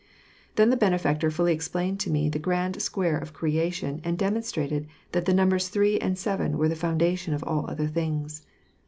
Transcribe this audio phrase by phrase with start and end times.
[0.55, 5.25] Then the Benefactor fully explained to me the grand Square of Creation and demonstrate<l that
[5.25, 8.41] the numbers three and seven were tlie foundation of all other things.